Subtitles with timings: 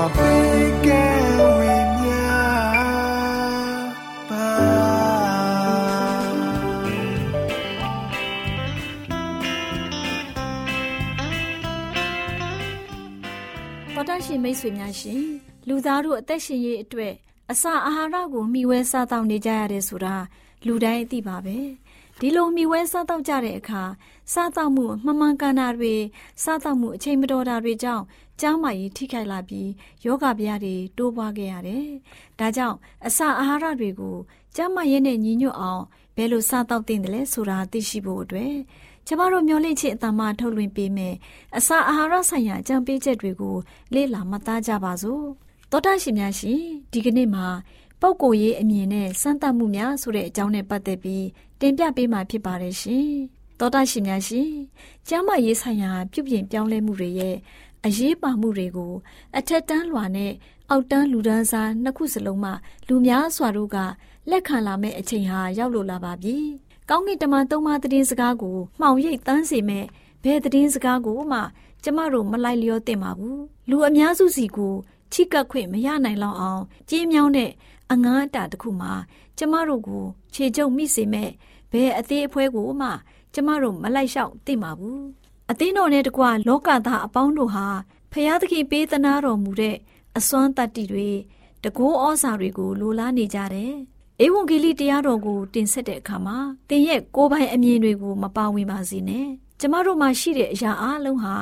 [0.00, 1.04] များစွာပေးကဲ
[1.58, 2.10] ဝေမြ
[4.28, 4.42] ပါ
[13.94, 15.22] တော်တရှိမိတ်ဆွေများရှင်
[15.68, 17.14] လူသားတို့အသက်ရှင်ရေးအတွက်
[17.52, 20.14] အစာအာဟာရကိုမျှဝဲစားတောက်နေကြရတယ်ဆိုတာ
[20.66, 21.56] လူတိုင်းသိပါပဲ
[22.22, 23.82] ဒီလိုမျှဝဲစားတောက်ကြတဲ့အခါ
[24.32, 25.94] စားတောက်မှုမှမှန်ကန်တာတွေ
[26.42, 28.04] စားတောက်မှုအချိန်မတော်တာတွေကြောင့်
[28.40, 29.68] ကျန်းမာရေးထိခိုက်လာပြီး
[30.04, 31.86] ယောဂဗျာတွေတိုးပွားခဲ့ရတယ်။
[32.38, 32.76] ဒါကြောင့်
[33.06, 34.16] အစာအာဟာရတွေကို
[34.56, 35.82] ကျန်းမာရေးနဲ့ညီညွတ်အောင်
[36.16, 38.54] ဘယ်လိုစားတောက်သင့်တယ်လဲဆိုတာသိရှိဖို့အတွက်
[39.06, 41.14] ကျမတို့မျှဝင့်ခြင်းအတမထုတ်လွှင့်ပေးမယ်။
[41.56, 43.56] အစာအာဟာရဆိုင်ရာအကြံပေးချက်တွေကို
[43.94, 45.24] လေ့လာမှတ်သားကြပါစို့။
[45.70, 46.60] သောတာရှင်များရှင်
[46.92, 47.46] ဒီကနေ့မှာ
[48.00, 51.26] ပုပ်ကိုရေးအမြင်နဲ့စမ်းသပ်မှုများဆိုတဲ့အကြောင်းနဲ့ပတ်သက်ပြီး
[51.60, 53.10] တင်ပြပေးမှာဖြစ်ပါတယ်ရှင်။
[53.58, 54.50] သောတာရှင်များရှင်
[55.08, 57.36] ကျမ်းမာရေးဆိုင်ရာပြုပြင်ပြောင်းလဲမှုတွေရဲ့
[57.86, 58.92] အရေးပါမှုတွေကို
[59.36, 60.32] အထက်တန်းလွှာနဲ့
[60.70, 62.50] အောက်တန်းလူဒန်းစားနှစ်ခုစလုံးမှ
[62.88, 63.76] လူများစွာတို့က
[64.30, 66.36] လက်ခံလာမဲ့အချိန်ဟာရောက်လို့လာပါပြီ။
[66.90, 69.84] ကောင်းကင်တမန်သုံးပါးသတင်းစကားကိုမှောင်ရိပ်တန်းစေမဲ့
[70.24, 71.40] ဘယ်သတင်းစကားကိုမှ
[71.84, 73.38] ကျမတို့မလိုက်လျောသင့်ပါဘူး။
[73.70, 74.74] လူအများစုစီကို
[75.12, 77.50] ချိကပ်ခွင့်မရနိုင်လောက်အောင်ကြီးမြောင်းတဲ့
[77.92, 78.92] အငန်းအတာတစ်ခုမှာ
[79.38, 81.30] ကျမတို့ကိုခြေကျုပ်မိစေမဲ့
[81.72, 82.88] ဘယ်အသေးအဖွဲကိုမှ
[83.34, 85.02] ကျမတို့မလိုက်လျှောက်သင့်ပါဘူး
[85.50, 87.66] အသင်းတော်နဲ့တကွလောကသားအပေါင်းတို့ဟာ
[88.12, 89.76] ဖျားသခင်ပေးသနာတော်မူတဲ့
[90.16, 91.10] အစွမ်းတတ္တိတွေ
[91.64, 93.74] တကောဩဇာတွေကိုလိုလားနေကြတယ်။
[94.24, 99.26] ဧဝံဂေလိတရားတော်ကိုတင်ဆက်တဲ့အခါမှာသင်ရဲ့ကိုယ်ပိုင်အမြင်တွေကိုမပါဝင်ပါစေနဲ့။
[99.60, 101.34] ကျမတို့မှာရှိတဲ့အရာအလုံးဟာ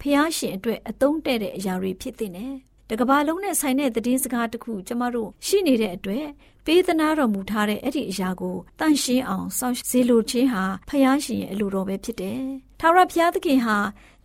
[0.00, 2.54] ဖျားရှင်အတွက်အသုံးတဲ့တဲ့အရာတွေဖြစ်တဲ့နဲ့
[2.90, 6.26] တကဘာလုံးနဲ့ဆိုင်တဲ့သတင်းစကားတစ်ခုကျမတို့ရှိနေတဲ့အတွက်
[6.66, 12.40] ပေးသနာတော်မူထားတဲ့အဲ့ဒီအရာကိုတန့်ရှင်းအောင်စောင့်စေလိုခြင်းဟာဖျားရှင်ရဲ့အလိုတော်ပဲဖြစ်တယ်။
[12.80, 13.76] ထာဝရဘုရားသခင်ဟာ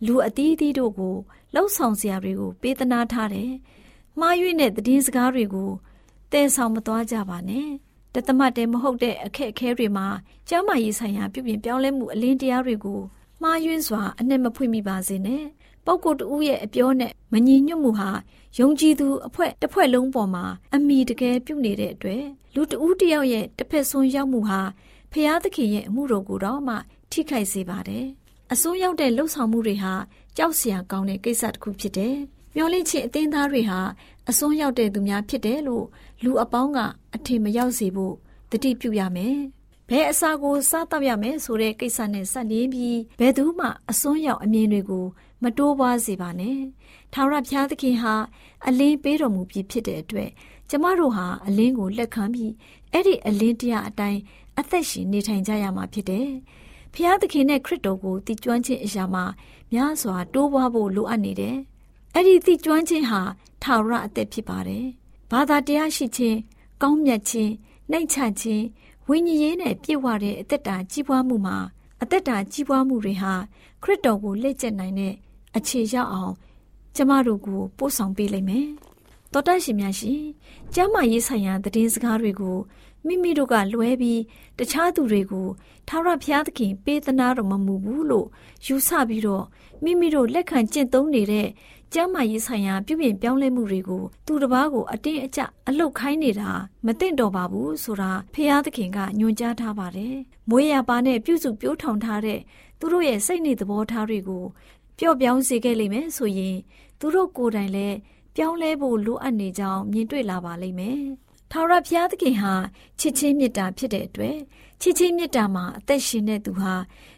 [0.06, 1.16] လူအသီးသီးတို့ကို
[1.54, 3.50] လှုပ်ဆောင်စရာတွေကိုပေးသနာထားတယ်။
[4.20, 5.70] မှားယွင်းတဲ့သတင်းစကားတွေကို
[6.32, 7.68] တည်ဆောင်မသွားကြပါနဲ့။
[8.14, 10.06] တသမတ်တဲမဟုတ်တဲ့အခက်အခဲတွေမှာ
[10.48, 13.00] ကျမ်းမာရေးဆိုင်ရာပြုပြင်ပြောင်းလဲမှုအလင်းတရားတွေကို
[13.42, 15.44] မှားယွင်းစွာအနှစ်မဖွင့်မိပါစေနဲ့။
[15.86, 18.10] ပုဂ္ဂိုလ်တဦးရဲ့အပြောနဲ့မညီညွတ်မှုဟာ
[18.58, 20.44] ယုံကြည်သူအဖွဲ့တစ်ဖွဲ့လုံးပေါ်မှာ
[20.74, 24.60] အမိတကယ်ပြုတ်နေတဲ့အတွက်လူတဦးတယောက်ရဲ့တစ်ဖက်ဆုံးရောက်မှုဟာ
[25.12, 26.74] ဖျားသခင်ရဲ့အမှုတော်ကိုတော့မှ
[27.12, 28.06] ထိခိုက်စေပါတယ်။
[28.52, 29.94] အစိုးရောက်တဲ့လှုပ်ဆောင်မှုတွေဟာ
[30.36, 32.16] ကြောက်စရာကောင်းတဲ့ကိစ္စတစ်ခုဖြစ်တယ်။
[32.54, 33.80] မျောလင့်ခြင်းအသင်းသားတွေဟာ
[34.28, 35.86] အစွန်းရောက်တဲ့သူများဖြစ်တယ်လို့
[36.24, 36.78] လူအပေါင်းက
[37.14, 38.14] အထင်မရောက်စေဖို့
[38.50, 39.38] တတိပြုရမယ်။
[39.94, 45.06] ဘယ်အစာကိုစားတော့ရမယ်ဆိုတဲ့ကိစ္စနဲ့ဆက်လျင်းပြီးဘယ်သူမှအစွန်းရောက်အမြင်တွေကို
[45.42, 46.58] မတိုးပွားစေပါနဲ့။
[47.12, 48.14] ထာဝရဘုရားသခင်ဟာ
[48.66, 50.30] အလင်းပေးတော်မူပြီးဖြစ်တဲ့အတွက်
[50.70, 52.52] ကျမတို့ဟာအလင်းကိုလက်ခံပြီး
[52.92, 54.20] အဲ့ဒီအလင်းတရားအတိုင်း
[54.58, 56.28] အသက်ရှင်နေထိုင်ကြရမှာဖြစ်တယ်။
[56.94, 59.24] ဘုရားသခင်နဲ့ခရစ်တော်ကိုတည်ကျွမ်းခြင်းအရာမှာ
[59.72, 61.56] များစွာတိုးပွားဖို့လိုအပ်နေတယ်။
[62.14, 63.20] အဲ့ဒီတည်ကျွမ်းခြင်းဟာ
[63.62, 64.86] ထာဝရအသက်ဖြစ်ပါတယ်။
[65.30, 66.36] ဘာသာတရားရှိခြင်း၊
[66.82, 67.50] ကောင်းမြတ်ခြင်း၊
[67.90, 68.64] နှိမ့်ချခြင်း
[69.14, 71.56] ဝိညာဉ်ရေးနဲ့ပြည့်ဝတဲ့အသက်တာကြီးပွားမှုမှာ
[72.02, 73.32] အသက်တာကြီးပွားမှုတွေဟာ
[73.82, 75.14] ခရစ်တော်ကိုလက်ကျက်နိုင်တဲ့
[75.56, 76.34] အခြေရောက်အောင်
[76.96, 78.68] ကျမတို့ကိုပို့ဆောင်ပေးလိမ့်မယ်။
[79.32, 80.22] တော်တရှင်များရှင်
[80.74, 82.56] ကျမ်းမာရေးဆိုင်ရာသတင်းစကားတွေကို
[83.06, 84.20] မိမိတို့ကလွဲပြီး
[84.58, 85.48] တခြားသူတွေကို
[85.88, 88.26] ထာဝရဘုရားသခင်ပေးသနာတော်မမူဘူးလို့
[88.66, 89.44] ယူဆပြီးတော့
[89.84, 91.48] မိမိတို့လက်ခံကျင့်သုံးနေတဲ့
[91.94, 96.50] ကျမ်းမာရေးဆိုင်ရာပြုပြင်ပြောင်းလဲမှုတွေကိုသူတစ်ပါးကိုအတင်းအကျပ်အလုတ်ခိုင်းနေတာ
[96.86, 100.14] မသင့်တော်ပါဘူးဆိုတာဖျားသခင်ကညွှန်ကြားထားပါတယ်။
[100.50, 102.40] မွေးရပါနဲ့ပြုစုပြိုးထောင်ထားတဲ့
[102.78, 104.44] သူတို့ရဲ့စိတ်နေသဘောထားတွေကို
[104.98, 106.56] ပျော့ပြောင်းစေခဲ့လိမ့်မယ်ဆိုရင်
[107.00, 107.96] သူတို့ကိုယ်တိုင်လည်း
[108.36, 111.00] ပြောင်းလဲဖို့လိုအပ်နေကြောင်းမြင်တွေ့လာပါလိမ့်မယ်။
[111.50, 112.54] ထာဝရဘုရားသခင်ဟာ
[113.00, 114.38] ချစ်ချင်းမေတ္တာဖြစ်တဲ့အတွက်
[114.80, 116.74] ချစ်ချင်းမေတ္တာမှာအသက်ရှင်တဲ့သူဟာ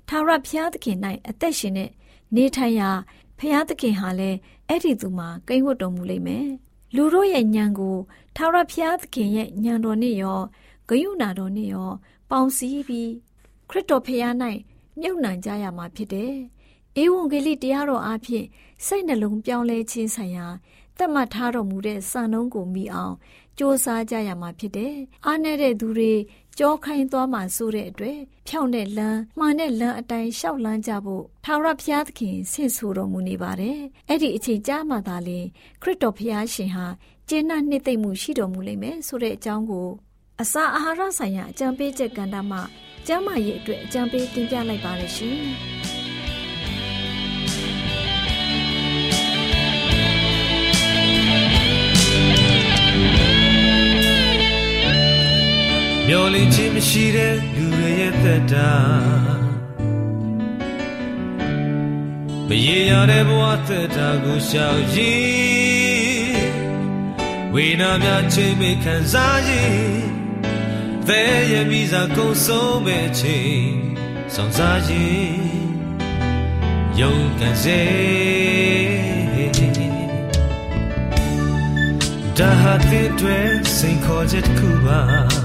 [0.09, 0.99] ထာဝရဘုရားသခင်၌
[1.29, 1.91] အသက်ရှင်တဲ့
[2.37, 2.91] နေထိုင်ရာ
[3.39, 4.39] ဘုရားသခင်ဟာလည်း
[4.69, 6.49] အဲ့ဒီသူမှာကိန်းဝတ်တော်မူလိမ့်မယ်။
[6.95, 7.97] လူတို့ရဲ့ညံကို
[8.37, 10.41] ထာဝရဘုရားသခင်ရဲ့ညံတော်နဲ့ရော
[10.89, 11.91] ဂယုဏတော်နဲ့ရော
[12.31, 13.11] ပေါင်းစည်းပြီး
[13.71, 14.35] ခရစ်တော်ဘုရား၌
[15.01, 16.35] မြုပ်နှံကြရမှာဖြစ်တယ်။
[17.03, 18.45] ဧဝံဂေလိတရားတော်အဖြစ်
[18.87, 20.47] စိတ်နှလုံးပြောင်းလဲခြင်းဆိုင်ရာ
[20.99, 23.15] တတ်မှတ်ထားတော်မူတဲ့စံနှုန်းကိုမိအောင်
[23.57, 24.95] စ조사ကြရမှာဖြစ်တယ်။
[25.27, 26.13] အားနဲ့တဲ့သူတွေ
[26.59, 28.19] ကြောခိုင်းသွားမှဆိုတဲ့အတွက်
[28.49, 33.79] ဖြောင်းတဲ့လမ်းမှန်တဲ့လမ်းအတိုင်းရှောက်လန်းကြဖို့ထာဝရဘုရားသခင်ဆင့်ဆိုတော်မူနေပါတယ်။
[34.09, 35.41] အဲ့ဒီအချိန်ကြာမှသာလေ
[35.83, 36.87] ခရစ်တော်ဘုရားရှင်ဟာ
[37.29, 39.89] ကျင့်နှနှစ်သိမ့်မှုရှိတော်မူလိမ့်မယ်ဆိုတဲ့အကြောင်းကို
[40.43, 42.63] အစာအာဟာရဆိုင်ရာအကြံပေးချက်ကဏ္ဍမှာ
[43.07, 45.43] ကျမ်းမာရေးအတွက်အကြံပေးတင်ပြလိုက်ပါရရှင်။
[56.09, 58.73] မျောလင့်ခြင်းမရှိတဲ့လူတွေရဲ့သက်တာ
[62.49, 66.45] မရေရတဲ့ဘဝသက်တာကိုရှောင်ရည်
[67.55, 69.85] ဝိနာများချိန်မိခံစားရည်
[71.09, 71.23] သဲ
[71.53, 73.69] ရမိစားကုံဆုံးမဲ့ချိန်
[74.35, 75.35] ဆောင်စားရည်
[77.01, 77.83] ယုံကန်စေ
[82.39, 83.39] ဒါဟာတဲ့တွေ
[83.77, 85.44] စိန်ခေါ်ချက်တစ်ခုပါ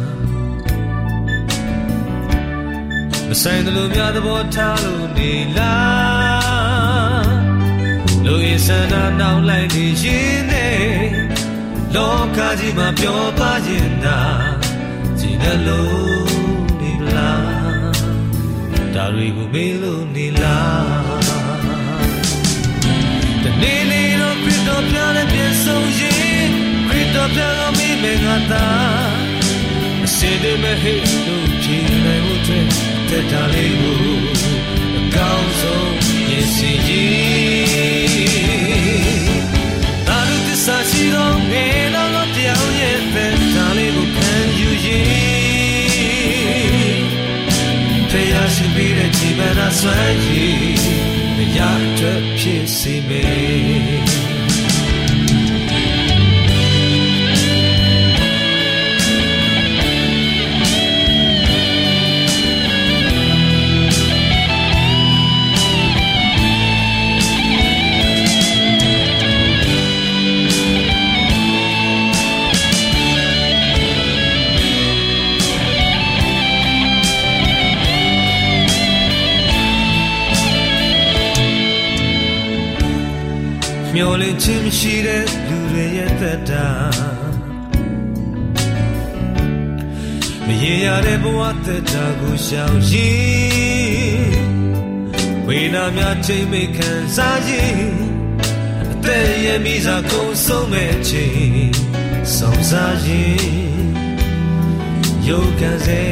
[3.44, 7.30] ဆိုင်တယ်လို့များသဘောထားလို့နေလား
[8.26, 10.80] လူအစန္ဒနောက်လိုက်နေရင်နဲ့
[11.96, 14.20] လောကကြီးမှာပျော်ပါရင်သာ
[15.20, 16.30] ကြည်တယ်လို့
[16.80, 17.44] နေလား
[18.96, 20.88] ဒါတွေကိုမေးလို့နေလား
[23.44, 26.48] တနေ့နေ့တော့ခရစ်တော်ပြန်နဲ့ပြန်ဆုံးရင်
[26.88, 28.66] ခရစ်တော်ပြန်တော့မိမေငါသာ
[30.06, 30.94] အစေတမဟိ
[31.26, 33.98] လို့ဖြေနိုင်ဖို့ သက်တာလေးကို
[34.98, 35.94] အကောင်းဆုံး
[36.30, 37.20] ရင်စင်ကြီး
[40.08, 47.04] သာလူတစ္ဆာရှိသောငယ်တော်တရားရဲ့သက်တာလေးကိုခံယူရင်
[48.10, 50.60] ဖျားရှိပြီးတဲ့ချိန်မှသာဆွမ်းရည်
[51.38, 54.09] မရအတွက်ဖြစ်စေမယ်
[92.46, 94.40] ရှောင်ရည်
[95.48, 97.81] ဝေနာများချိန်မိခံစားရည်
[98.92, 101.69] အသက်ရဲ့မိစားကုန်ဆုံးမဲ့ချိန်
[102.36, 103.80] ဆောင်စားရည်
[105.28, 106.06] ယုတ်ကစေ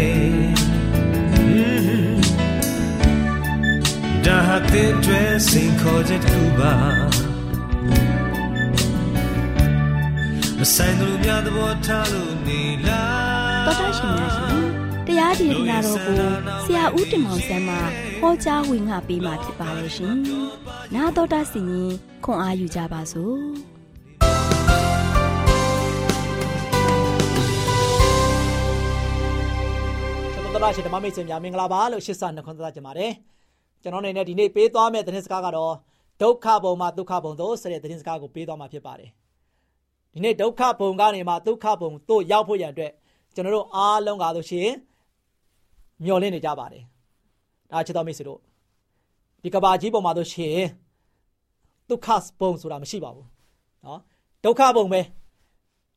[4.26, 6.76] ဒါဟာတဲ့တွေစင်ခေါ်ချက်ကူပါ
[10.76, 14.77] ဆိုင်သူများသဘောထားလို့နေလားတော်တာရှင်များရှင်
[15.08, 16.22] တရားဒီနာတော်ကို
[16.66, 17.76] ဆရာဦးတင်မောင်ဆန်းမှ
[18.22, 20.16] ဟောကြားဝင်ငါပေးมาဖြစ်ပါရဲ့ရှင်။
[20.96, 21.92] နာတော်တာစီရင်
[22.26, 23.38] ခွန်အားယူကြပါစို့
[30.34, 33.12] ကျွန်တော်တို့ရှင်ဓမ္မမိတ်ဆွေများမင်္ဂလာပါလို့ရှစ်ဆနှခွန်းသတ်ကြပါတယ်
[33.82, 35.74] ကျွန်တော်အနေနဲ့ဒီနေ့ပေးသွားမယ့်သတင်းစကားကတော့
[36.22, 39.10] ဒုက္ခဘုံမှာဒုက္ခဘုံသို့ဆိုတဲ့သတင်းစကားကိုပေးသွားမှာဖြစ်ပါတယ်
[40.14, 42.92] ဒီနေ့ဒုက္ခဘုံကနေမှဒုက္ခဘုံတို့ရောက်ဖို့ရန်အတွက်
[43.36, 44.76] ကျွန်တော်တို့အားလုံးကားလို့ရှိရင်
[46.04, 46.84] မျောလင့်နေကြပါတယ်
[47.72, 48.40] ဒါချစ်တော်မိတ်ဆွေတို့
[49.44, 50.58] ဒီကဘာကြီးပုံမှာတို့ရှင်
[51.90, 52.08] ဒုက္ခ
[52.40, 53.28] ပုံဆိုတာမရှိပါဘူး
[53.86, 54.00] နော်
[54.46, 55.02] ဒုက္ခပုံပဲ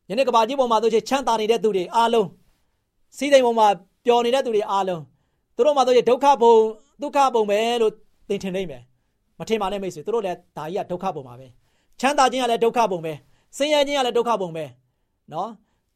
[0.09, 2.27] ယနေ့ကဘာကြီးပုံမှာတို့ရှင်ချမ်းသာနေတဲ့သူတွေအားလုံး
[3.17, 3.67] စီးတိမ်ပုံမှာ
[4.05, 5.01] ပျော်နေတဲ့သူတွေအားလုံး
[5.55, 6.53] သူတို့မှာတို့ရှင်ဒုက္ခပုံ
[7.01, 7.93] ဒုက္ခပုံပဲလို့
[8.29, 8.83] သင်ထင်နေမယ်
[9.39, 11.47] မထင်ပါနဲ့မိတ်ဆွေသူတို့လည်းဒါကြီးကဒုက္ခပုံပါပဲ
[11.99, 13.13] ချမ်းသာခြင်းကလည်းဒုက္ခပုံပဲ
[13.57, 14.65] ဆင်းရဲခြင်းကလည်းဒုက္ခပုံပဲ
[15.33, 15.49] နော်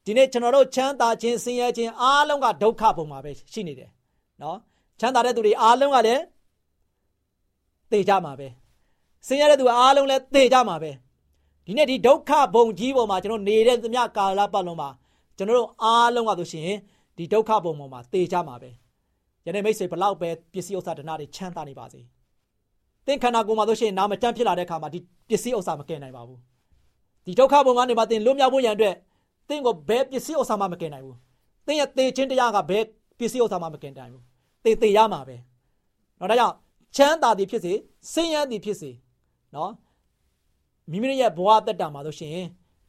[0.06, 3.90] ဒီနေ့ကျွန်တော်တို့ချမ်းသာခြင်းဆင်းရဲခြင်းအားလုံးကဒုက္ခပုံပါပဲရှိနေတယ်
[4.42, 4.58] နော်
[5.00, 6.24] ချမ်းသာတဲ့သူတွေအားလုံးကလည်း
[7.92, 8.48] သေကြမှာပဲ
[9.28, 10.92] ဆင်းရဲတဲ့သူအားလုံးလည်းသေကြမှာပဲ
[11.66, 14.90] ဒီနေ့ဒီဒုက္ခဘုံကြီးပေါ်မှာကျွန်တော်နေတဲ့သမျှကာလပတ်လုံးမှာ
[15.38, 16.70] ကျွန်တော်တို့အားလုံးကဆိုရှင်
[17.18, 18.70] ဒီဒုက္ခဘုံပေါ်မှာတေချမှာပဲ
[19.46, 22.02] ယနေ့မိတ်ဆွေဘလောက်ပဲပစ္စည်းဥစ္စာဒနာတွေချမ်းသာနေပါစေ
[23.06, 25.00] သင်ခန္ဓာကိုယ်မှာဆိုရှင်နာမတန်းဖြစ်လာတဲ့အခါမှာဒီ
[25.30, 26.40] ပစ္စည်းဥစ္စာမကယ်နိုင်ပါဘူး
[27.26, 28.96] ဒီဒုက္ခဘုံကနေမှသင်လွတ်မြောက်ဖို့ရန်အတွက်
[29.50, 31.18] သင်ကိုဘယ်ပစ္စည်းဥစ္စာမှမကယ်နိုင်ဘူး
[31.66, 32.86] သင်ရဲ့သေခြင်းတရားကဘယ်
[33.19, 34.25] ပစ္စည်းဥစ္စာမှမကယ်နိုင်ဘူး
[34.65, 35.37] သေသေရမှာပဲ
[36.17, 36.55] เนาะဒါကြောင့်
[36.97, 37.73] ချမ်းသာသည်ဖြစ်စေ
[38.13, 38.91] ဆင်းရဲသည်ဖြစ်စေ
[39.53, 39.71] เนาะ
[40.91, 42.37] မိမိရဲ့ဘဝတက်တာမှာဆိုရှင်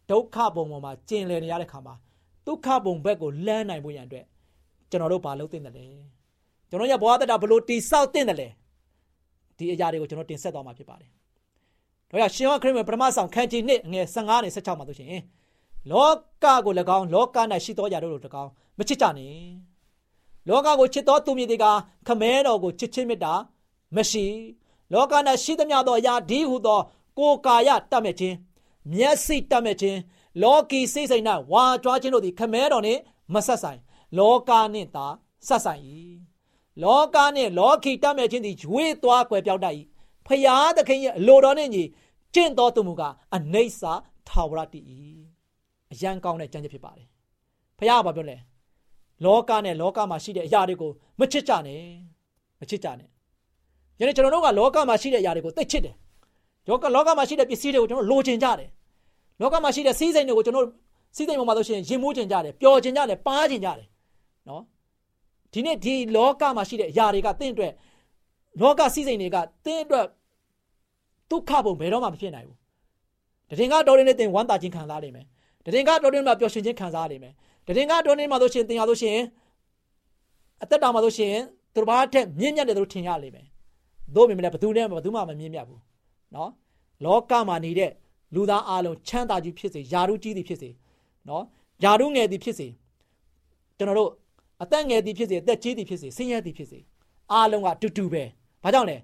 [0.10, 1.96] ဒုက္ခဘုံပေါ်မှာကျင်လည်နေရတဲ့ခါမှာ
[2.48, 4.26] ဒုက္ခဘုံဘက်ကိုလမ်းနိုင်ဖို့ရန်အတွက်
[4.90, 5.86] ကျွန်တော်တို့ဘာလုပ်သင့်တယ်လဲ
[6.70, 8.48] ကျွန်တော်ရဲ့ဘဝတက်တာဘလို့တိဆောက်သင့်တယ်လဲ
[9.58, 11.10] ဒီအရာတွေကိုကျွန်တော်တင်ဆက်သွားမှာဖြစ်ပါတယ်။
[12.10, 15.22] ဒါကြောင့်ရှင်ဟောခရစ်ဝင်ပထမဆောင်ခန်းကြီး1ငွေ15နဲ့16မှာဆိုရှင်
[15.92, 16.10] လော
[16.44, 19.36] ကကို၎င်းလောက၌ရှိသောຢာတို့လို၎င်းမချစ်ကြနှင့်
[20.49, 21.67] လောကကိုချစ်သောသူမြည်တွေက
[22.07, 23.33] ခမဲတော်ကိုချစ်ချင်းမေတ္တာ
[23.97, 24.27] မရှိ
[24.93, 25.13] လောက၌
[25.43, 26.81] ရှိသမျှသောအရာဒီဟုသော
[27.19, 28.37] ကိုယ်ကာယတတ်မဲ့ခြင်း
[28.93, 29.99] မျက်စိတတ်မဲ့ခြင်း
[30.43, 33.01] လောကီစိတ်စိတ်၌ဝါကြွားခြင်းတို့သည်ခမဲတော်နှင့်
[33.35, 33.81] မဆက်ဆိုင်
[34.19, 35.07] လောကနှင့်သာ
[35.49, 35.83] ဆက်ဆိုင်၏
[36.83, 39.75] လောကနှင့်လောကီတတ်မဲ့ခြင်းသည်ရွေးသွားကွယ်ပြောက်တတ်၏
[40.27, 41.85] ဖျားသခင်ရဲ့အလိုတော်နှင့်ညီ
[42.35, 43.83] ကျင့်တော်သူမူကားအနိစ္စ
[44.29, 44.85] ထာဝရတည်၏
[45.93, 47.09] အယံကောင်းတဲ့ကြံချက်ဖြစ်ပါတယ်
[47.79, 48.37] ဖျားကဘာပြောလဲ
[49.25, 51.81] လောကနဲ့လောကမှာရှိတဲ့အရာတွေကိုမချစ်ကြနဲ့
[52.61, 53.09] မချစ်ကြနဲ့
[53.99, 55.95] ယနေ့ကျွန်တော်တို့ကလောကမှာရှိတဲ့အရာတွေကိုသိချစ်တယ်
[56.69, 58.69] လောကလောကမှာရှိတဲ့ပစ္စည်းတွေကိုကျွန်တော်လိုချင်ကြတယ်
[59.41, 60.67] လောကမှာရှိတဲ့စီးစိမ်တွေကိုကျွန်တော်
[61.17, 63.87] စီးစိမ်ပေါ်မှာဆိုရှင်ရင်မိုးချင်ကြတယ်ပျော်ချင်ကြတယ်ပါးချင်ကြတယ်
[64.49, 64.63] နော်
[65.53, 67.73] ဒီနေ့ဒီလောကမှာရှိတဲ့အရာတွေကတင့်အတွက်
[68.61, 70.07] လောကစီးစိမ်တွေကတင့်အတွက်
[71.31, 72.59] ဒုက္ခပုံဘယ်တော့မှမဖြစ်နိုင်ဘူး
[73.59, 75.27] တည်ငါတော်ရင်နဲ့တင်ဝမ်းသာခြင်းခံစားနိုင်မယ်
[75.75, 77.35] တည်ငါတော်ရင်မှာပျော်ရွှင်ခြင်းခံစားနိုင်မယ်
[77.67, 79.19] တည်ငါတော်ရင်မှာဆိုရှင်တင်ရဆိုရှင်
[80.63, 81.35] အသက်တာမှာဆိုရှင်
[81.75, 83.47] သူတစ်ပါးထက်မြင့်မြတ်တယ်လို့ထင်ရလိမ့်မယ်
[84.15, 85.81] သို့ပေမဲ့ဘယ်သူနဲ့ဘယ်သူမှမမြင့်မြတ်ဘူး
[86.35, 86.51] နော်
[87.05, 87.91] လောကမှာနေတဲ့
[88.35, 90.71] လူသားအလုံးချမ်းသာကြီးဖြစ်စေယာရုကြီးသည်ဖြစ်စေ
[91.29, 91.45] နော်
[91.85, 92.69] ယာရုငယ်သည်ဖြစ်စေ
[93.79, 94.11] ကျွန်တော်တို့
[94.63, 96.79] အသက်ငယ်သည်ဖြစ်စေအသက်ကြီးသည်ဖြစ်စေဆင်းရဲသည်ဖြစ်စေ
[97.33, 98.25] အားလုံးကတူတူပဲ
[98.63, 98.97] ဘာကြောင့်လဲ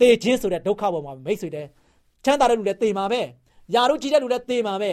[0.00, 1.66] တေခြင်းဆိုတဲ့ဒုက္ခပေါ်မှာမိတ်ဆွေတဲ့
[2.24, 3.20] ချမ်းသာတဲ့လူလည်းတေမှာပဲ
[3.74, 4.92] ယာရုကြီးတဲ့လူလည်းတေမှာပဲ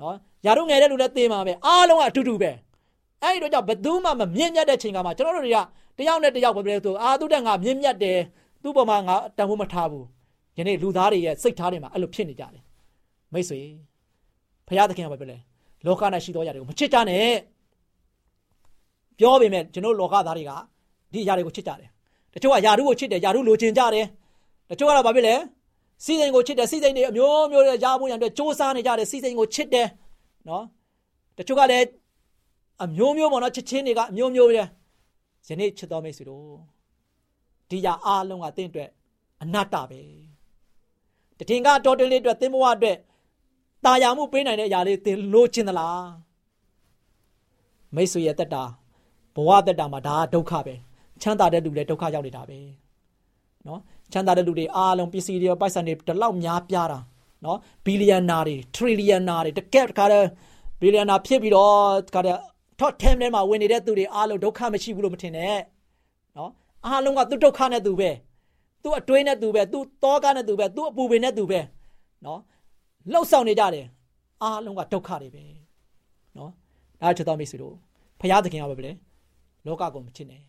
[0.00, 0.14] နော်
[0.46, 2.50] ယာရုငယ်တဲ့လူလည်းတေမှာပဲအားလုံးကအတူတူပဲ
[3.22, 5.58] အဲ့ဒီတော့ကြောင့်ဘယ်သူမှမမြင့်မြတ်တဲ့ချိန်ကမှကျွန်တော်တို့တွေက
[5.98, 8.18] တယောက်နဲ့တယောက်ပဲပြောဆိုအာသူတက်ငါမြင့်မြတ်တယ်
[8.62, 10.04] သူ့ပေါ်မှာငါတန်ဖိုးမထားဘူး
[10.58, 12.62] ယနေ့လူသားတွေရဲ့စိတ်ထားတွေမှာအဲ့လိုဖြစ်နေကြတယ်
[13.32, 13.60] မိတ်ဆွေ
[14.68, 15.36] ဖရာသခင်ကပြောလဲ
[15.86, 17.28] လောက၌ရှိသောຢာတွေကိုမချစ်ကြနဲ့
[19.18, 20.52] ပြောပေမဲ့ကျွန်တော်လောကသားတွေက
[21.12, 21.88] ဒီຢာတွေကိုချစ်ကြတယ်
[22.34, 24.06] တချို့ကຢာရုကိုချစ်တယ်ຢာရုလိုချင်ကြတယ်
[24.70, 25.34] တချို့ကတော့ဘာဖြစ်လဲ
[26.03, 29.87] စီစိန်ကိုချစ်တယ်စီစိန်တွေအမျိုးမျိုးတွေရားဖို့ရန်အတွက်စ조사နေကြတယ်စီစိန်ကိုချစ်တယ်
[30.49, 30.63] နော်
[31.37, 31.87] တချို့ကလည်း
[32.83, 34.61] အမျိုးမျိုးပေါ့နော်ချစ်ချင်းတွေကအမျိုးမျိုးပဲယ
[35.59, 36.47] နေ့ချစ်တော်မိတ်ဆွေတို့
[37.69, 38.89] ဒီရအားလုံးကတင့်အတွက်
[39.41, 40.01] အနတ္တပဲ
[41.37, 42.97] တထင်ကတော်တင်လေးအတွက်သင်ဘဝအတွက်
[43.85, 46.05] တာယာမှုပေးနိုင်တဲ့အရာလေးသင်လိုချင်သလား
[47.95, 48.63] မိတ်ဆွေရဲ့တက်တာ
[49.35, 50.75] ဘဝတက်တာမှာဒါကဒုက္ခပဲ
[51.21, 52.59] ချမ်းသာတဲ့လူလည်းဒုက္ခရောက်နေတာပဲ
[53.67, 53.81] နော်
[54.15, 56.99] ချမ်းသာတဲ့လူတွေအားလုံးပစ္စည်းတွေပိုက်ဆံတွေဒီလောက်များပြားတာ
[57.45, 60.27] နော်ဘီလီယံနာတွေထရီလီယံနာတွေတကယ်တခါတည်း
[60.81, 61.75] ဘီလီယံနာဖြစ်ပြီးတော့
[62.07, 62.39] တခါတည်း
[62.79, 65.57] top 10ထဲမှာဝင်နေတဲ့သူတွေအားလုံးဒုက္ခမရှိဘူးလို့မထင်နဲ့
[66.37, 66.51] နော်
[66.85, 68.11] အားလုံးကသူဒုက္ခနဲ့သူပဲ
[68.83, 71.59] သူအတွင်းနဲ့သူပဲသူတောကနဲ့သူပဲသူအပူပင်နဲ့သူပဲ
[72.25, 72.39] နော်
[73.11, 73.85] လှုပ်ဆောင်နေကြတယ်
[74.43, 75.43] အားလုံးကဒုက္ခတွေပဲ
[76.37, 76.51] နော်
[77.01, 77.75] ဒါချစ်တော်မိတ်ဆွေတို့
[78.21, 78.91] ဖရာသခင်ကပဲလေ
[79.65, 80.41] လောကကိုမချစ်နဲ့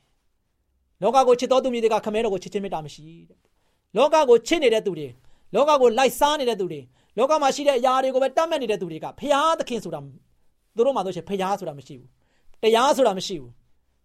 [1.02, 3.38] လောကကိုချစ်တော်သူမြေတွေကခမဲတော်ကိုချစ်ခြင်းမေတ္တာမရှိတဲ့
[3.97, 5.07] လောကကိုချစ်နေတဲ့သူတွေ
[5.55, 6.81] လောကကိုလိုက်စားနေတဲ့သူတွေ
[7.17, 9.99] လောကမှာရှိတဲ့အရာတွေကိုပဲတတ်မှတ်နေတဲ့သူတွေကဖရာသခင်ဆိုတာ
[10.75, 12.09] သူတို့မှတော့ရှင်ဖရာဆိုတာမရှိဘူး
[12.63, 13.51] တရားဆိုတာမရှိဘူး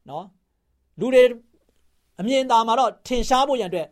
[0.09, 0.25] နော်
[1.01, 1.23] လူတွေ
[2.21, 3.89] အမြင်သာမှာတော့ထင်ရှားဖို့ရန်အတွက်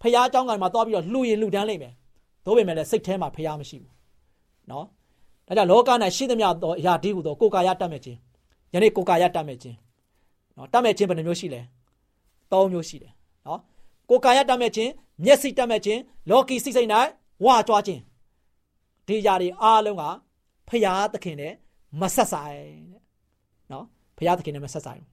[0.00, 1.92] ဖះเจ้าကမှာသွားပြီးတော့လှူရင်လှူဒန်းလိမ့်မယ်။
[2.44, 3.92] သို့ပေမဲ့လည်းစိတ်ထဲမှာဖះမရှိဘူး။
[4.70, 4.84] နော်။
[5.46, 8.18] ဒါကြောင့်လောက၌ရှိသမျှသောအရာဒီဟုသောကိုယ်ကာယတတ်မဲ့ခြင်း။
[8.74, 9.76] ယနေ့ကိုယ်ကာယတတ်မဲ့ခြင်း။
[10.56, 11.60] နော်တတ်မဲ့ခြင်းဘယ်နှမျိုးရှိလဲ။
[12.50, 13.12] ၃မျိုးရှိတယ်။
[13.46, 13.60] နော်။
[14.11, 14.91] ကိုယ်ကာယတတ်မဲ့ခြင်း၊
[15.25, 15.99] မျက်စိတတ်မဲ့ခြင်း၊
[16.29, 16.89] လောကီစိတ်စိတ်၌
[17.45, 18.01] ဝါကြွားခြင်း။
[19.07, 20.03] ဒီຢာတွေအားလုံးက
[20.67, 21.53] ဖះသခင်နဲ့
[21.99, 22.59] မဆက်ဆိုင်
[22.91, 23.01] တဲ့။
[23.71, 23.85] နော်။
[24.17, 25.07] ဖះသခင်နဲ့မဆက်ဆိုင်ဘူး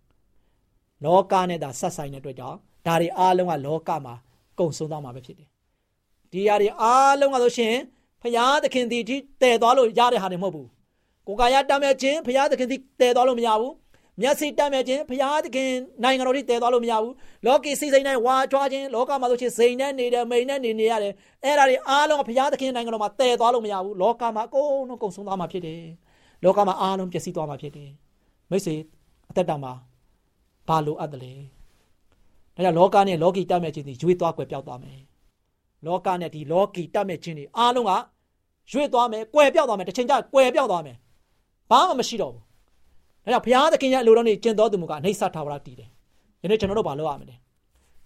[1.04, 4.14] ။လောကနဲ့သာဆက်ဆိုင်တဲ့အတွက်ကြောင့်ဒါတွေအားလုံးကလောကမှာ
[4.58, 5.48] ကုံဆုံးသွားမှာပဲဖြစ်တယ်။
[6.32, 7.74] ဒီຢာတွေအားလုံးကဆိုရှင်
[8.22, 10.66] ဖရာသခင်ဒီတည်သွားလို့ရတဲ့ဟာတွေမဟုတ်ဘူး။
[11.26, 13.72] ကိုယ်ကာယတတ်မဲ့ခြင်းဖရာသခင်ဒီတည်သွားလို့မရဘူး။
[14.20, 15.70] မျက်စိတတ်မဲ့ခြင်းဖရာသခင်
[16.02, 17.14] နိုင်ငံတော်ဒီတည်သွားလို့မရဘူး။
[17.46, 21.12] လောကီစိတ်စိတ်နဲ့ဝါကြွားခြင်းလောကမှာဆိုရှင်စိန်နဲ့နေတယ်မိန်နဲ့နေနေရတယ်။
[21.44, 25.82] အဲ့ဒါတွေအားလုံးဖရာသခင်နိုင်ငံတော်မှာတည်သွားလို့မရဘူး။လောကမှာအကုန်လုံးကုံဆုံးသွားမှာဖြစ်တယ်။
[26.44, 27.90] လောကမှာအားလုံးပျက်စီးသွားမှာဖြစ်တယ်။
[28.50, 28.74] မိတ်ဆွေ
[29.30, 29.72] အသက်တာမှာ
[30.68, 31.32] ဘာလိုအပ်တယ်လဲ။
[32.54, 34.98] ဒါကြောင့်လောကနဲ့လောကီတတ်မဲ့ခြင်းတွေရွေးသွားကွယ်ပြောက်သွားမယ်
[35.86, 37.92] လောကနဲ့ဒီလောကီတတ်မဲ့ခြင်းတွေအားလုံးက
[38.72, 40.96] ရွေ့သွားမယ်ကွယ်ပြောက်သွားမယ်တစ်ချိန်ကျကွယ်ပြောက်သွားမယ်
[41.70, 42.47] ဘာမှမရှိတော့ဘူး
[43.32, 45.88] ဒါကြောင့်ဘုရားသခင်ရဲ့အလိုတော်နဲ့ကျင့်တော်သူမူကအနိစ္စထာဝရတည်တယ်
[46.42, 47.36] ယနေ့ကျွန်တော်တို့ဘာလုပ်ရမလဲ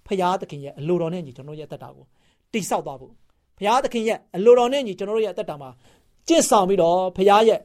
[0.06, 2.04] ဘုရားသခင်ရဲ့အလိုတော်နဲ့ညီကျွန်တော်တို့ရဲ့တက်တာကို
[2.52, 3.12] တိဆောက်သွားဖို့
[3.58, 5.70] ဘုရားသခင်ရဲ့အလိုတော်နဲ့ညီကျွန်တော်တို့ရဲ့တက်တာမှာ
[6.28, 7.60] ကျင့်ဆောင်ပြီးတော့ဘုရားရဲ့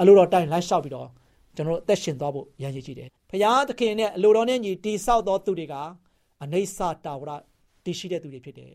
[0.00, 1.08] အလိုတော်တိုင်းလိုက်လျှောက်ပြီးတော့
[1.56, 5.74] ကျွန်တော်တို့အသက်ရှင်သွားဖို့ရည်ရည်ကြည့်တယ်ဘုရားသခင်နဲ့အလိုတော်နဲ့ညီတိဆောက်သောသူတွေက
[6.42, 7.30] အနိစ္စတာဝရ
[7.84, 8.70] တည်ရှိတဲ့သူတွေဖြစ်တယ်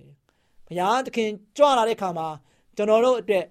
[0.67, 2.27] ဘုရားသခင်ကြွလာတဲ့ခါမှာ
[2.75, 3.45] ကျွန်တော်တို့အတွက်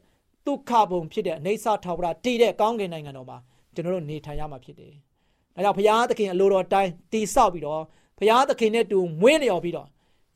[0.47, 3.39] ဒုက္ခပုံဖြစ်တဲ့အနေဆာထာဝရတည်တဲ့ကောင်းကင်နိုင်ငံတော်မှာ
[3.75, 4.93] ကျွန်တော်တို့နေထိုင်ရမှာဖြစ်တယ်။
[5.55, 7.83] ဒါကြောင့်ဘုရားသခင်အလိုတော်တိုင်းတည်ဆောက်ပြီးတော့
[8.19, 9.89] ဘုရားသခင်နဲ့တူမွေးလျော်ပြီးတော့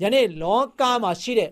[0.03, 1.51] ယနေ့လောကမှာရှိတဲ့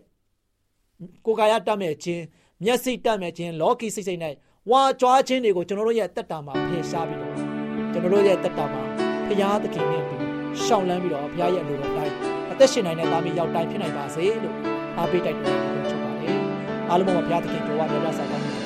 [1.24, 2.22] ကိုယ်ကာယတတ်မဲ့ခြင်း
[2.64, 4.20] မျက်စိတတ်မဲ့ခြင်းလောကီစိတ်စိတ်၌
[4.70, 7.34] ဝါကြွားခြင်းတွေကိုကျွန်တော်တို့ရဲ့တက်တာမှာဖယ်ရှားပြီးတော့
[7.92, 8.82] ကျွန်တော်တို့ရဲ့တက်တာမှာ
[9.28, 10.16] ဘုရားသခင်နဲ့တူ
[10.64, 12.14] ရှောင်လန်းပြီးတော့ဘုရားရဲ့အလိုတော်တိုင်း
[12.52, 14.56] အသက်ရှင်နိုင်တဲ့သားမီးရောက်တိုင်းဖြစ်နိုင်ပါစေလို့
[14.98, 16.38] အားပေးတိုက်တွန်းချင်ပါတယ်
[16.88, 18.65] အားလုံးပါဘုရားသခင်ကြောဝါမြတ်စွာဘုရားကိုအားပေးပါ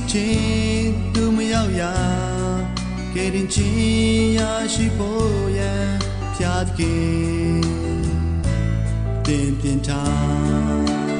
[0.00, 1.94] စီးခြင်းသူမရောက်ရာ
[3.14, 4.40] ကဲရင်ချင်းရ
[4.74, 5.88] ရှိဖို့ရန်
[6.36, 6.96] ဖြာကေ
[9.26, 11.10] တင်ပြင်ထား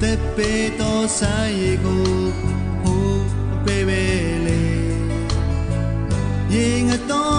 [0.00, 2.04] တဲ့ပေတော်ဆိုင်ရီကို
[2.82, 3.08] ဟို
[3.64, 4.04] ပေပေ
[4.46, 4.60] လေ
[6.52, 7.37] ရင်ငတော်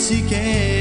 [0.00, 0.79] ဖြ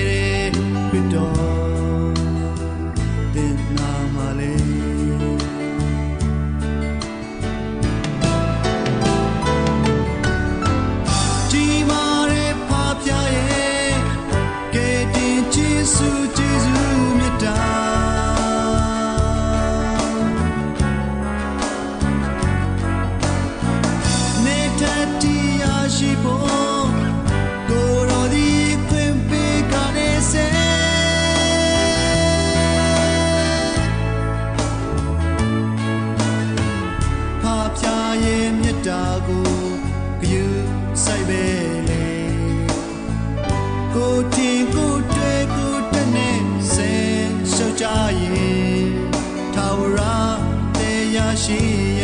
[51.39, 51.98] တရား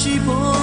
[0.00, 0.55] တီယာ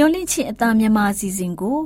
[0.00, 1.80] မျောလင့်ချင်းအသားမြန်မာအစီအစဉ်ကို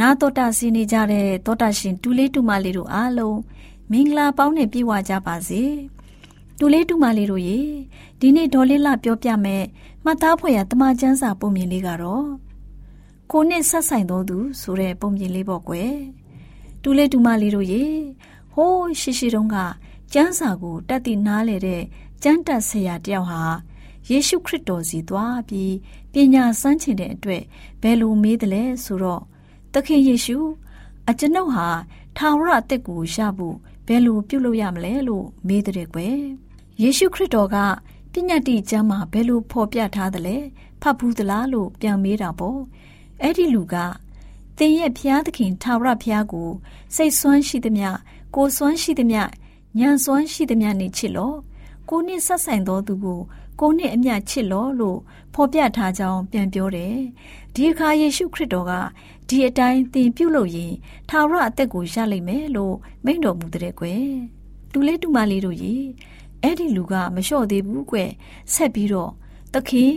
[0.00, 3.38] နာတော်တာစီနေကြတဲ့တောတာရှင်တူလေးတူမလေးတို့အားလုံး
[3.90, 5.62] မင်္ဂလာပေါင်းနဲ့ပြည့်ဝကြပါစေ
[6.58, 7.60] တူလေးတူမလေးတို့ရေ
[8.20, 9.64] ဒီနေ့ဒေါ်လေးလာပြောပြမယ်
[10.04, 12.26] မှတ်သားဖွယ်ရတမချန်းစာပုံမြင်လေးကတော့
[13.30, 15.94] ကိုနဲ့ဆက်ဆိုင်တော်သူဆိုတဲ့ပုံမြင်လေးပေါ့ကွယ်
[16.82, 17.84] တူလေးတူမလေးတို့ရေ
[18.52, 19.56] ဟိုးရှိရှိတုန်းက
[20.12, 21.82] ကျန်းစာကိုတက်တည်နားလေတဲ့
[22.22, 23.42] ကျမ်းတက်ဆရာတယောက်ဟာ
[24.10, 25.72] ယေရှုခရစ်တော်စီသွားပြီး
[26.14, 27.42] ပညာစမ်းချင်တဲ့အတွက်
[27.82, 29.22] ဘယ်လိုမေးတယ်လဲဆိုတော့
[29.72, 30.38] သခင်ယေရှု
[31.08, 31.68] အကျွန်ုပ်ဟာ
[32.16, 36.18] ထာဝရအသက်ကိုရဖို့ဘယ်လိုပြုလုပ်ရမလဲလို့မေးတဲ့ကွယ်
[36.82, 37.56] ယေရှုခရစ်တော်က
[38.12, 40.36] ပညာတိကျမ်းမှာဘယ်လိုဖော်ပြထားသလဲ
[40.80, 42.60] ဖတ်ဘူးသလားလို့ပြန်မေးတာပေါ့
[43.22, 43.74] အဲ့ဒီလူက
[44.58, 46.48] သင်ရဲ့ဖျားသခင်ထာဝရဖျားကို
[46.94, 47.88] စိတ်ဆွမ်းရှိသမျှ
[48.34, 49.20] ကိုယ်ဆွမ်းရှိသမျှ
[49.80, 51.36] ဉာဏ်စွမ်းရှိသမျှနဲ့ချစ်လို့
[51.88, 53.20] ကိုနှစ်ဆက်ဆိုင်သောသူကို
[53.60, 54.98] ကိုနှစ်အမျှချစ်လို့လို့
[55.34, 56.94] ဖော်ပြထားကြောင်းပြန်ပြောတယ်။
[57.54, 58.72] ဒီအခါယေရှုခရစ်တော်က
[59.28, 60.72] ဒီအတိုင်းသင်ပြုလုပ်ရင်
[61.08, 64.06] ထာဝရအသက်ကိုရလိမ့်မယ်လို့မိန့်တော်မူတဲ့ကွယ်။
[64.72, 65.74] တူလေးတူမလေးတို့ရေ
[66.42, 67.96] အဲ့ဒီလူကမလျှော့သေးဘူးကွ
[68.54, 69.10] ဆက်ပြီးတော့
[69.52, 69.94] သခင်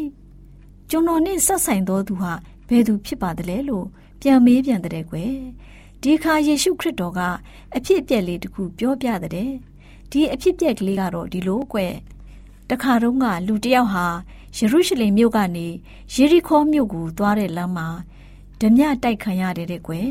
[0.90, 2.34] ကျွန်တော်နဲ့ဆက်ဆိုင်သောသူဟာ
[2.68, 3.86] ဘယ်သူဖြစ်ပါသလဲလို့
[4.22, 5.34] ပြန်မေးပြန်တဲ့ကွယ်
[6.02, 7.20] ဒီခါယေရှုခရစ်တော်က
[7.76, 9.52] အဖြစ်အပျက်လေးတခုပြောပြတဲ့
[10.12, 11.80] ဒီအဖြစ်အပျက်ကလေးကတော့ဒီလိုကွ
[12.70, 14.06] တခါတုန်းကလူတယောက်ဟာ
[14.58, 15.68] ယေရုရှလင်မြို့ကနေ
[16.14, 17.88] ယေရီခေါမြို့ကိုသွားတဲ့လမ်းမှာ
[18.62, 20.10] ဓမြတိုက်ခံရတယ်တဲ့ကွယ်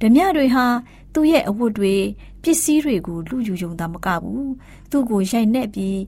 [0.00, 0.66] ဓမြတွေဟာ
[1.14, 1.94] သူ့ရဲ့အဝတ်တွေ
[2.42, 4.50] ပစ္စည်းတွေကိုလူယူယုံတာမကဘူး
[4.90, 5.98] သူ့ကိုရိုက်နှက်ပြီး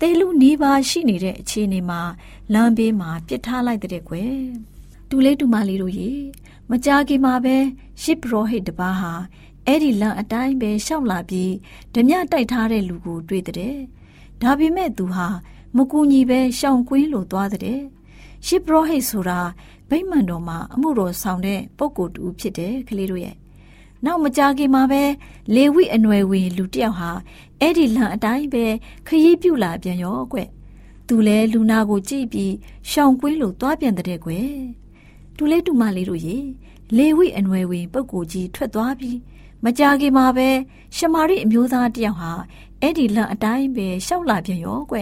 [0.00, 2.00] တဲလူနီးပါးရှိနေတဲ့အခြေအနေမှာ
[2.54, 4.34] လမ်းဘေးမှာပြစ်ထားလိုက်တဲ့ကွယ်
[5.08, 6.10] တူလေးတူမလေးတို့ရေ
[6.70, 7.56] မကြခင်မှာပဲ
[8.02, 9.12] ရှစ်ပရောဟိတ်တပါးဟာ
[9.66, 11.52] အဲ့ဒီလမ်းအတိုင်းပဲရှောက်လာပြီး
[11.94, 13.76] ဓမြတိုက်ထားတဲ့လူကိုတွေ့တဲ့
[14.42, 15.26] ဒါပေမဲ့သူဟာ
[15.76, 17.80] မကူညီပဲရှောင်ကွင်းလိုသွားတဲ့
[18.46, 19.40] ရှစ်ပရောဟိတ်ဆိုတာ
[19.88, 23.36] ဗိမ္မာန်တော်မှာအမှုတော်ဆောင်တဲ့ပုဂ္ဂိုလ်တူဖြစ်တယ်ကလေးတို့ရဲ့
[24.04, 25.02] နောက်မကြခင်မှာပဲ
[25.54, 27.10] လေဝိအနွယ်ဝင်လူတယောက်ဟာ
[27.60, 28.64] အဲ့ဒီလမ်းအတိုင်းပဲ
[29.06, 30.38] ခရီးပြူလာပြန်ရောကွ
[31.08, 32.54] သူလဲလူနာကိုကြည့်ပြီး
[32.90, 34.30] ရှောင်ကွင်းလိုသွားပြန်တဲ့ကွ
[35.36, 36.36] တူလေးတူမလေးတို့ရေ
[36.96, 39.18] လေဝိအနွယ်ဝင်ပုဂ္ဂိုလ်ကြီးထွက်သွားပြီး
[39.64, 40.48] မကြခင်မှာပဲ
[40.96, 42.32] ရှမာရိအမျိုးသားတယောက်ဟာ
[42.82, 44.96] အဲ့ဒီလန့်အတိုင်းပဲရှောက်လာပြန်ရောကွ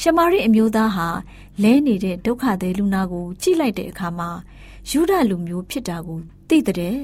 [0.00, 1.08] ရှမာရိအမျိုးသားဟာ
[1.62, 4.30] လဲနေတဲ့ဒုက္ခသည်လူနာကိုကြည့်လိုက်တဲ့အခါမှာ
[4.90, 6.98] ယူဒလူမျိုးဖြစ်တာကိုသိတဲ့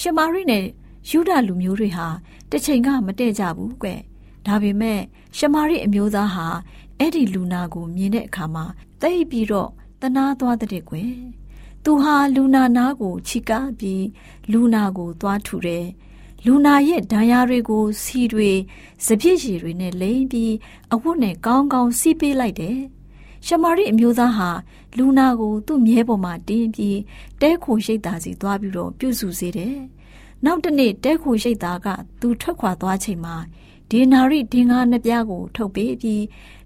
[0.00, 0.66] ရှမာရိနဲ့
[1.10, 2.06] ယူဒလူမျိုးတွေဟာ
[2.50, 3.88] တစ်ချိန်ကမတည့်ကြဘူးကွ
[4.46, 5.00] ဒါပေမဲ့
[5.36, 6.46] ရှမာရိအမျိုးသားဟာ
[6.98, 8.64] အဲ့ဒီလူနာကိုမြင်တဲ့အခါမှာ
[9.02, 11.14] တိတ်ပြီးတော့တနာသွားတဲ့ကွယ်
[11.84, 14.04] သူဟာလူနာနာကိုချီကားပြီး
[14.52, 15.86] လူနာကိုသွားထူတယ်
[16.46, 18.50] လူနာရဲ့ဒဏ်ရာတွေကိုစီတွေ
[19.06, 20.54] စပြည့်ရည်တွေနဲ့လိမ့်ပြီး
[20.92, 22.78] အဝတ်နဲ့ကောင်းကောင်းစီးပေးလိုက်တယ်
[23.46, 24.50] ရှမာရိအမျိုးသားဟာ
[24.96, 26.98] လူနာကိုသူ့မြဲပေါ်မှာတင်းပြီး
[27.40, 29.76] တဲခိုရှိတ်သားစီသွားပြီးတော့ပြုစုစေတယ်
[30.44, 31.88] နောက်တနေ့တဲခိုရှိတ်သားက
[32.20, 33.36] သူထွက်ခွာသွားချိန်မှာ
[33.90, 36.22] ဒေနာရိဒင်္ဂါနှစ်ပြားကို ထုတ်ပေးပြီး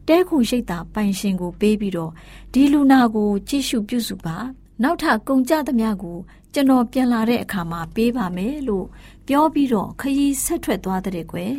[0.08, 2.12] တဲခိုရှိတ်သားပိုင်ရှင်ကိုပေးပြီးတော့
[2.52, 4.36] ဒီလူနာကိုကြည့်ရှုပြုစုပါ
[4.82, 6.18] နောက်ထပ်ကုန်ကြသမျှကို
[6.54, 8.86] ကျွန်တော်ပြန်လာတဲ့အခါမှာပေးပါမယ်လို့
[9.28, 11.54] ပြောပြီးတော့ခရီးဆက်ထွက်သွားတဲ့ကွယ်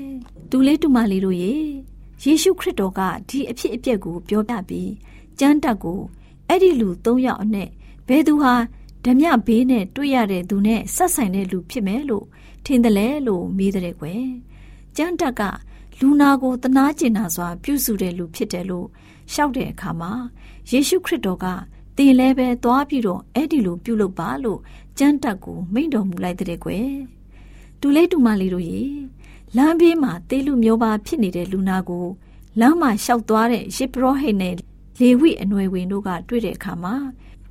[0.50, 1.54] တူလေးတူမလေးတို့ရေ
[2.24, 4.92] ယေရှုခရစ်တော်ကဒီအဖြစ်အပျက်ကိုပြောပြပြီး
[5.40, 6.00] ကျမ်းတက်ကို
[6.48, 7.70] အဲ့ဒီလူ၃ယောက်အနဲ့
[8.08, 8.54] ဘယ်သူဟာ
[9.06, 12.26] ဓမြဘေးနဲ့တွေ့ရတဲ့သူနဲ့ဆက်ဆိုင်တဲ့လူဖြစ်မယ်လို့
[12.66, 14.26] ထင်တယ်လေလို့မေးတဲ့ကွယ်
[14.98, 15.42] ကျမ်းတက်က
[16.00, 18.88] လူနာကိုတနာကျင်နာစွာ ပြုစုတဲ့လူဖြစ်တယ်လို့
[19.34, 20.12] ရှောက်တဲ့အခါမှာ
[20.72, 21.46] ယေရှုခရစ်တော်က
[21.98, 24.60] တင်လဲပဲသွားပြီးတော့အဲ့ဒီလိုပြုလုပ်ပါလို့
[25.00, 26.90] ကျမ်းတက်ကိုမိန့်တော်မူလိုက်တဲ့ကွယ်
[27.88, 28.82] တူလေးတူမလေးတို့ရေ
[29.58, 32.06] လမ်းဘေးမှာတေးလူမျိုးပါဖြစ်နေတဲ့လူနာကို
[32.60, 34.56] လမ်းမှာရှောက်သွားတဲ့ရှစ်ပရောဟိတ်နဲ့
[35.00, 36.96] လေဝိအနွယ်ဝင်တို့ကတွေ့တဲ့အခါမှာ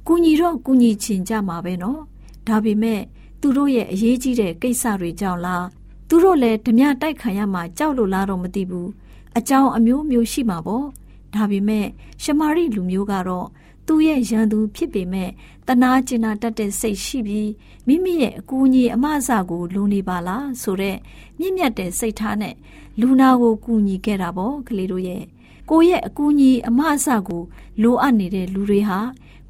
[0.07, 2.01] ကုညီတော့ကုညီချင်ကြမှာပဲနော်
[2.49, 3.01] ဒါပေမဲ့
[3.41, 5.65] သူတို့ရဲ့အရေးကြီးတဲ့ကိစ္စတွေကြောင့်လား
[6.09, 8.91] သူတို့လည်းဓမြတိုက်ခံရမှာကြောက်လို့လားတော့မသိဘူး
[9.39, 10.87] အကြောင်းအမျိုးမျိုးရှိမှာပေါ့
[11.35, 11.87] ဒါပေမဲ့
[12.23, 13.47] ရှမာရိလူမျိုးကတော့
[13.87, 15.31] သူ့ရဲ့ရန်သူဖြစ်ပေမဲ့
[15.69, 17.51] တနာကျင်နာတတ်တဲ့စိတ်ရှိပြီး
[17.87, 20.99] မိမိရဲ့အကူအညီအမအစကိုလိုနေပါလားဆိုတော့
[21.39, 22.55] မြင့်မြတ်တဲ့စိတ်ထားနဲ့
[23.01, 25.25] လူနာကိုကူညီခဲ့တာပေါ့ကလေးတို့ရဲ့
[25.71, 27.43] ကိုရဲ့အကူအညီအမအစကို
[27.83, 29.01] လိုအပ်နေတဲ့လူတွေဟာ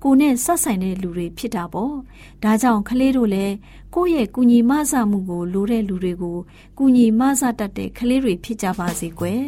[0.03, 1.94] ကိုနဲ့ဆက်ဆိုင်တဲ့လူတွေဖြစ်တာပေါ့
[2.42, 3.55] ဒါကြောင့်ကလေးတို့လည်း
[3.94, 6.38] ကိုယ့်ရဲ့ကုညီမဆမှုကိုလိုတဲ့လူတွေကို
[6.79, 9.42] ကုညီမဆတတ်တဲ့ကလေးတွေဖြစ်ကြပါစေကွယ်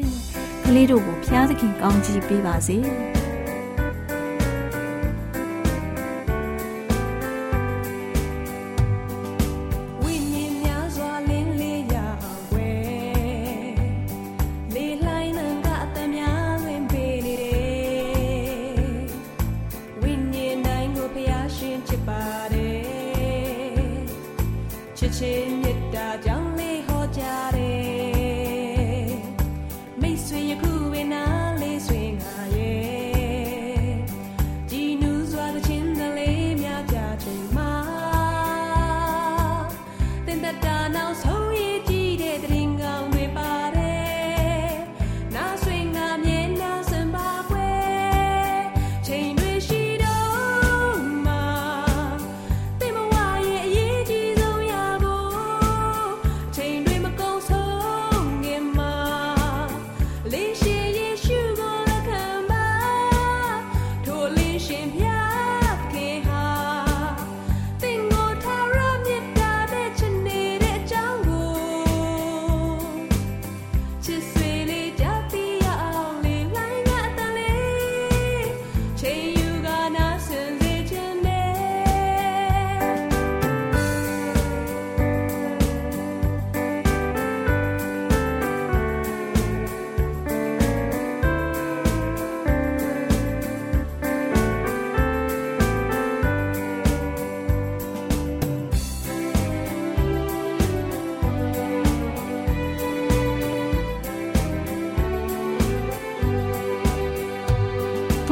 [0.65, 2.79] ကလေးတို့ကိုဖျားသခင်ကောင်းချီးပေးပါစေ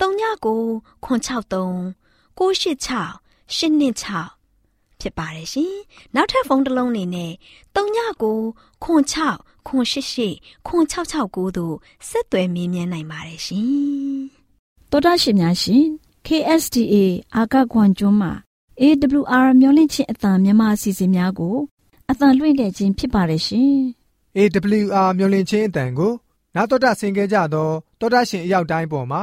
[0.00, 1.94] 39 663
[2.38, 4.44] 686 826
[5.00, 5.74] ဖြစ်ပါတယ်ရှင်။
[6.14, 7.32] နောက်ထပ်ဖုန်းတစ်လုံးနေနဲ့
[7.74, 8.54] 39
[8.84, 8.86] 06
[9.64, 10.34] 088
[10.66, 11.74] 0669တို့
[12.08, 14.18] ဆက်သွယ်မြင်းမြန်းနိုင်ပါတယ်ရှင်။
[14.90, 15.84] တော်တာရှင်များရှင်
[16.26, 16.94] KSTA
[17.36, 18.32] အာကခွန်ကျွန်းမှာ
[18.80, 21.56] AWR မျိုးလင့်ချင်းအတံမြန်မာအစီအစဉ်များကို
[22.10, 23.74] အတံလွှင့်ခဲ့ခြင်းဖြစ်ပါတယ်ရှင်
[24.36, 26.12] AWR မျော်လင့်ခြင်းအတန်ကို
[26.54, 29.22] နာတော်တာဆင် गे ကြတော့တောတာရှင်အရောက်တိုင်းပေါ်မှာ